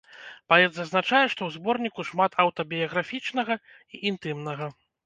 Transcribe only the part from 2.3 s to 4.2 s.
аўтабіяграфічнага і